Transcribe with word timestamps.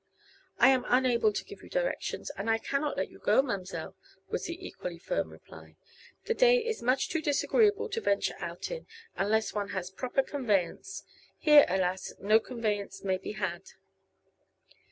"I 0.57 0.69
am 0.69 0.83
unable 0.87 1.31
to 1.31 1.43
give 1.45 1.61
you 1.61 1.69
directions, 1.69 2.31
and 2.35 2.49
I 2.49 2.57
cannot 2.57 2.97
let 2.97 3.11
you 3.11 3.19
go, 3.19 3.43
ma'm'selle," 3.43 3.95
was 4.29 4.45
the 4.45 4.57
equally 4.65 4.97
firm 4.97 5.29
reply. 5.29 5.75
"The 6.25 6.33
day 6.33 6.57
is 6.57 6.81
much 6.81 7.07
too 7.09 7.21
disagreeable 7.21 7.87
to 7.89 8.01
venture 8.01 8.33
out 8.39 8.71
in, 8.71 8.87
unless 9.15 9.53
one 9.53 9.69
has 9.77 9.91
proper 9.91 10.23
conveyance. 10.23 11.03
Here, 11.37 11.65
alas, 11.69 12.13
no 12.19 12.39
conveyance 12.39 13.03
may 13.03 13.19
be 13.19 13.33
had." 13.33 13.61